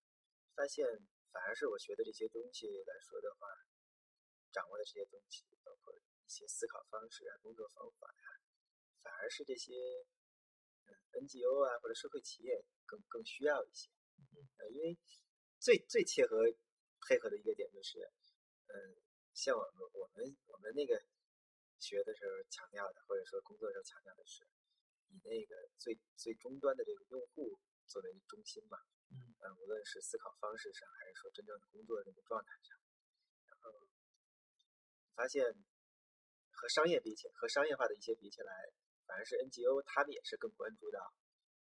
[0.54, 0.86] 发现
[1.30, 3.46] 反而是我学的这些东西来说的话，
[4.52, 8.40] 掌握的这些东西，包括一些思考方式啊、工作方法呀，
[9.02, 10.06] 反而是这些。
[11.12, 13.88] NGO 啊，或者社会企业更更需要一些，
[14.58, 14.96] 呃，因为
[15.58, 16.44] 最最切合
[17.00, 17.98] 配合的一个点就是，
[18.68, 18.96] 嗯，
[19.32, 21.02] 像我们我们我们那个
[21.78, 24.44] 学的时候强调的，或者说工作时候强调的是，
[25.08, 28.78] 以那个最最终端的这个用户作为中心嘛，
[29.10, 32.78] 嗯，无论是思考方式上，还是说真正的工作的那个状态上，
[33.46, 33.88] 然后
[35.14, 35.44] 发现
[36.50, 38.52] 和商业比起和商业化的一些比起来。
[39.06, 41.14] 反而是 NGO，他们也是更关注到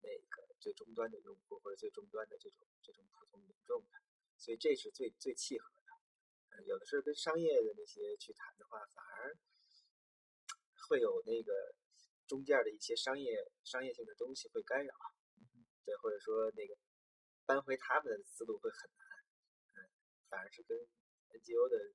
[0.02, 4.00] 那个最终端的用户或者最终端的这种这种普通民众的，
[4.38, 6.63] 所以这是最最契合的。
[6.63, 9.38] 有的时候跟商业的那些去谈的话，反而
[10.88, 11.76] 会有那个
[12.26, 14.95] 中间的一些商业商业性的东西会干扰，
[15.84, 16.78] 对，或者说那个
[17.45, 19.84] 搬回他们的思路会很难。
[19.84, 19.89] 嗯，
[20.30, 21.93] 反而是跟 NGO 的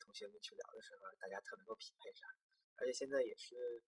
[0.00, 2.26] 同学们去聊的时候，大家特能够匹配上，
[2.76, 3.82] 而且现在也是。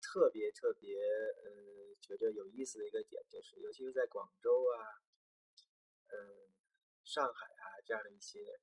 [0.00, 4.78] 特别特别，呃，觉得有意思的一个点就是，尤其是在广州啊，
[6.08, 6.48] 嗯，
[7.04, 8.60] 上海啊这样的一些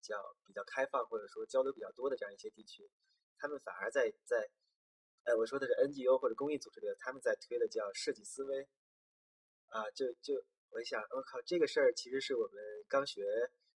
[0.00, 2.90] 叫比较开放或者说交流比较多的这样一些地区，
[3.38, 4.50] 他们反而在在，
[5.24, 8.68] 哎，我说的是 NGO 或者公益组织的，他们在推的叫设计思维，
[9.68, 13.24] 啊，就就我一想，我靠，这个事儿其实是我们刚学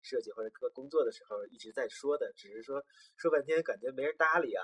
[0.02, 2.86] 设计或者工作的时候一直在说的，只是说
[3.18, 4.64] 说半天感觉没人搭理啊。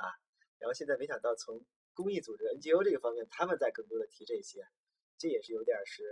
[0.60, 4.66] 然后现在没想到从公益组织 NGO 这个方面，他们在更多的提这些，
[5.18, 6.04] 这也是有点是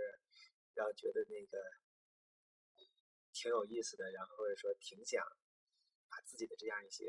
[0.74, 1.58] 让觉得那个
[3.32, 5.24] 挺有意思的，然后或者说挺想
[6.08, 7.06] 把自己的这样一些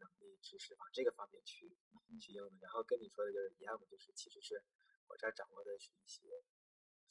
[0.00, 1.76] 能力知识往这个方面去
[2.18, 2.56] 去用的。
[2.62, 4.62] 然后跟你说的就是一样的，就是其实是
[5.06, 6.42] 我这儿掌握的是一些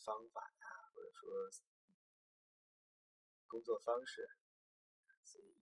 [0.03, 1.49] 方法呀，或者说
[3.47, 4.27] 工作方式，
[5.23, 5.61] 所以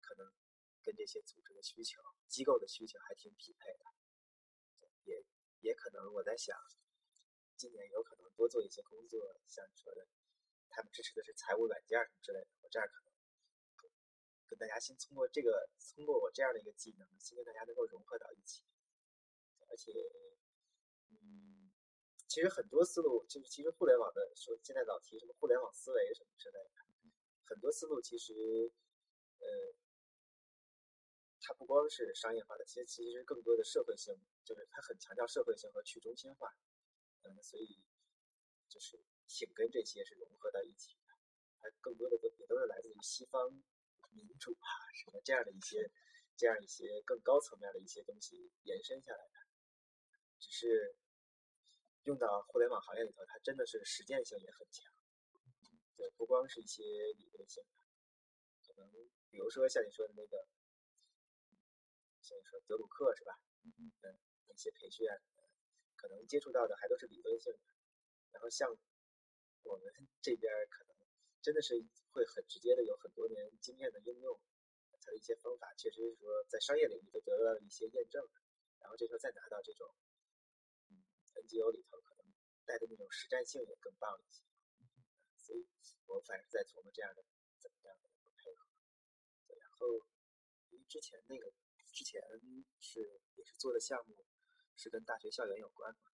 [0.00, 0.43] 可能。
[0.84, 3.84] 跟这些组织的需求、机构的需求还挺匹配的，
[5.04, 5.24] 也
[5.60, 6.54] 也可能我在想，
[7.56, 9.18] 今年有可能多做一些工作，
[9.48, 10.06] 像你说的，
[10.68, 13.14] 他们支持的是财务软件什么之类的，我这儿可能
[14.46, 18.62] 跟大家先通过这个，通过我这样的一个技能，先跟大家能够融合到一起，
[19.70, 19.90] 而且，
[21.08, 21.72] 嗯，
[22.28, 26.70] 其实很多思路就是，其实互联网的说现在老提什么互联网思维什么之类的，
[27.46, 28.70] 很多思路其实，
[29.38, 29.46] 呃。
[31.46, 36.48] 它不光是商业化的，其实其实更多的社会性，就是它很强调社会性和去中心化，
[37.20, 37.84] 嗯，所以
[38.66, 38.98] 就是
[39.28, 41.12] 挺跟这些是融合在一起的。
[41.60, 43.52] 它更多的都也都是来自于西方
[44.12, 45.92] 民主啊什么这样的一些
[46.34, 49.34] 这样一些更高层面的一些东西延伸下来的。
[50.40, 50.96] 只是
[52.04, 54.90] 用到互联网行业里头，它真的是实践性也很强。
[55.94, 56.82] 对，不光是一些
[57.18, 57.68] 理论性的，
[58.66, 58.90] 可能
[59.28, 60.46] 比如说像你说的那个。
[62.24, 63.36] 所以说德鲁克是吧？
[63.64, 64.18] 嗯嗯，
[64.48, 65.12] 那些培训啊，
[65.94, 67.58] 可能接触到的还都是理论性的。
[68.32, 68.74] 然后像
[69.62, 70.96] 我们这边可能
[71.42, 74.40] 真的是会很直接的有很多年经验的应用，
[75.02, 78.26] 它的一些方法确实是说在商业领域都得到了一些验证。
[78.80, 79.94] 然后这时候再拿到这种
[80.88, 81.04] 嗯
[81.34, 82.24] NGO 里头，可能
[82.64, 84.42] 带的那种实战性也更棒一些。
[85.36, 85.68] 所以
[86.06, 87.22] 我反正在琢磨这样的
[87.58, 88.66] 怎么样的一个配合。
[89.46, 89.86] 对，然后
[90.70, 91.52] 因为之前那个。
[91.94, 92.20] 之前
[92.80, 94.26] 是也是做的项目，
[94.76, 96.10] 是跟大学校园有关嘛，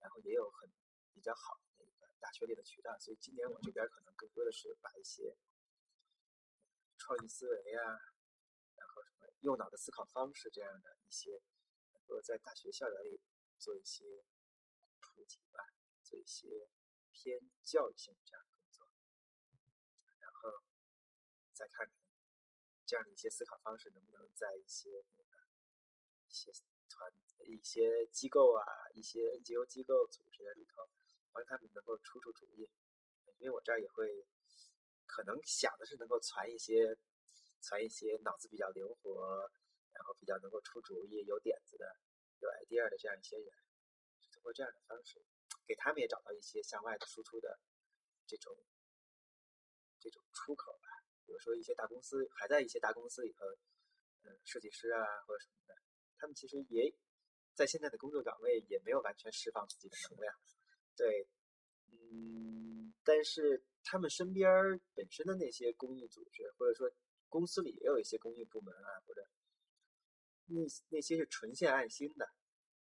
[0.00, 0.72] 然后也有很
[1.12, 5.36] 比较好的那个大学里的渠道，所以今年我这边可能更多的是把一些
[6.96, 8.00] 创意思维啊，
[8.76, 11.42] 然后什么右脑的思考方式这样的一些，
[11.92, 13.20] 能够在大学校园里
[13.58, 14.24] 做一些
[15.00, 15.60] 普及吧，
[16.02, 16.70] 做一些
[17.12, 18.88] 偏教育性这样的工作，
[20.20, 20.64] 然后
[21.52, 21.94] 再看看
[22.86, 25.46] 这样的一些思考方式能不能在一些那个
[26.28, 26.52] 一些
[26.88, 27.12] 团、
[27.46, 28.64] 一些机构啊、
[28.94, 30.88] 一些 NGO 机构组织的里头，
[31.32, 32.70] 帮他们能够出出主意。
[33.38, 34.26] 因为我这儿也会
[35.04, 36.96] 可能想的是能够传一些。
[37.62, 39.50] 传一些脑子比较灵活，
[39.92, 41.96] 然后比较能够出主意、有点子的、
[42.38, 43.48] 有 idea 的这样一些人，
[44.30, 45.20] 通过这样的方式，
[45.66, 47.58] 给他们也找到一些向外的输出的
[48.24, 48.56] 这种
[49.98, 50.95] 这种出口吧。
[51.26, 53.44] 比如说一些大公司还在一些大公司里头，
[54.22, 55.74] 呃，设计师啊或者什么的，
[56.16, 56.94] 他们其实也
[57.54, 60.34] 在现在的工作岗位也没有完全释放自己的能量，
[60.96, 61.28] 对，
[61.90, 64.48] 嗯，但是他们身边
[64.94, 66.90] 本身的那些公益组织或者说。
[67.28, 69.20] 公司里也有一些公益部门啊，或者
[70.46, 70.60] 那
[70.90, 72.24] 那些是纯献爱心的，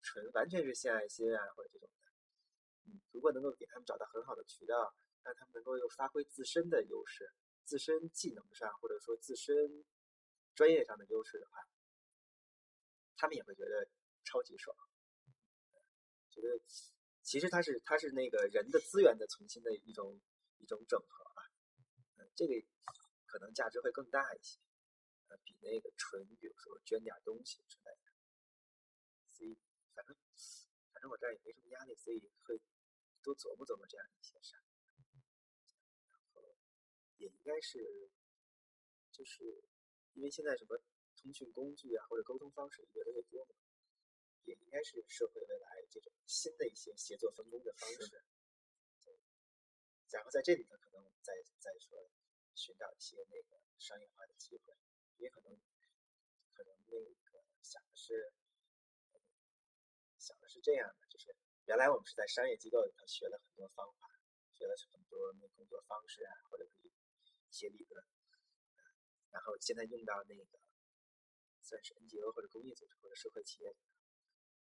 [0.01, 2.11] 纯完全是献爱心啊，或者这种的。
[2.85, 7.29] 嗯，如果能够给他们找到很好的渠道，让他们能够又发挥自身的优势，
[7.63, 9.85] 自身技能上或者说自身
[10.55, 11.67] 专业上的优势的话，
[13.15, 13.87] 他们也会觉得
[14.23, 14.75] 超级爽。
[16.29, 16.59] 觉得
[17.21, 20.19] 其实他是他是那个人的资源的重新的一种
[20.57, 21.49] 一种整合吧。
[22.35, 22.53] 这个。
[23.33, 24.59] 可能价值会更大一些，
[25.43, 28.13] 比那个纯，比如说捐点东西之类的。
[29.27, 29.57] 所以，
[29.95, 30.15] 反正
[30.91, 32.61] 反正我这儿也没什么压力，所以会
[33.23, 34.61] 多琢磨琢磨这样一些事儿。
[37.23, 38.11] 也应该是，
[39.11, 39.63] 就是
[40.13, 40.77] 因为现在什么
[41.15, 43.55] 通讯工具啊，或者沟通方式越来越多嘛，
[44.43, 48.23] 也应该是社会未来这种新的一些协作分工的方式。
[50.11, 52.09] 然后在这里头，可能再再说。
[52.55, 54.77] 寻找一些那个商业化的机会，
[55.17, 55.59] 也可能
[56.53, 58.31] 可能那个想的是
[60.19, 64.07] 想的是这样的，就是原来我们是在商业机构里头学了很多方法，
[64.53, 66.91] 学了很多那工作方式啊，或者一
[67.53, 68.03] 些理论，
[69.31, 70.45] 然后现在用到那个
[71.61, 73.75] 算是 NGO 或者公益组织或者社会企业，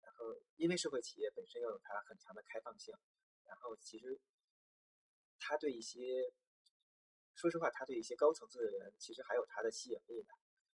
[0.01, 2.93] 然后因为社会企业本身要有它很强的开放性，
[3.45, 4.19] 然后其实
[5.39, 6.33] 它对一些
[7.35, 10.33] 说实话，他对一些高层次的人其实还有他的吸引力的。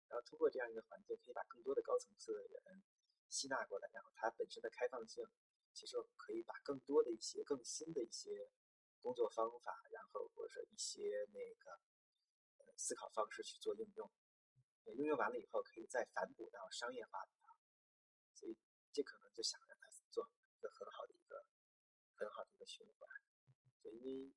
[0.08, 2.82] 然后通过这样一个环境，可以把更多的高层次的人
[3.28, 3.90] 吸纳过来。
[3.92, 5.24] 然后它本身的开放性，
[5.72, 8.48] 其实可以把更多的一些更新的一些
[9.04, 11.76] 工作方法，然后或者一些那个
[12.56, 14.10] 呃思考方式去做应用。
[14.96, 17.52] 应用完了以后，可以再反哺到商业化里头。
[18.32, 18.56] 所以
[18.92, 21.44] 这可能就想让他做一个很好的一个
[22.16, 23.06] 很好的一个循环。
[23.82, 24.32] 就因为。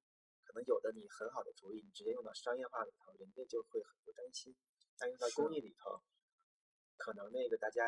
[0.47, 4.53] 可能有的你很好的主意，你直接用到商业化里头，人家就会很不担心；
[4.97, 6.01] 但用到公益里头，
[6.95, 7.84] 可能那个大家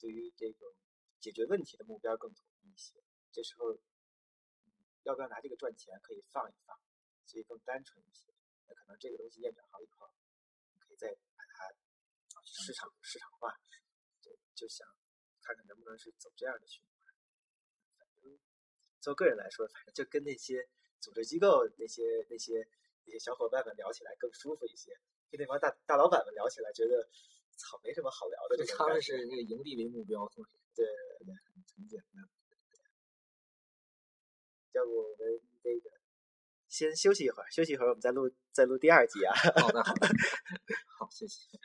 [0.00, 0.74] 对于这种
[1.20, 3.04] 解决问题的目标更统一一些。
[3.30, 3.76] 这时候
[5.04, 6.78] 要不要拿这个赚钱，可以放一放，
[7.26, 8.32] 所以更单纯一些。
[8.66, 10.10] 那可能这个东西验证好以后，
[10.80, 11.72] 可以再把它
[12.44, 13.54] 市场市场化，
[14.20, 14.86] 就就想
[15.40, 17.14] 看看能不能是走这样的循环。
[17.98, 18.38] 反正
[19.00, 20.68] 做个人来说，反正就跟那些。
[21.02, 22.00] 组织机构那些
[22.30, 22.64] 那些
[23.04, 24.96] 那些小伙伴们聊起来更舒服一些，
[25.28, 27.02] 跟那帮大大老板们聊起来，觉得
[27.56, 28.56] 操没什么好聊的。
[28.56, 30.44] 这他们是那个盈利为目标，对
[30.76, 30.86] 对
[31.26, 31.34] 对，
[31.74, 32.22] 很简单。
[34.72, 35.90] 要不我们这个
[36.68, 39.34] 先休息一会儿，休息一会儿我们再录再录第二集啊。
[39.60, 40.08] 好的好的，
[40.98, 41.58] 好谢谢。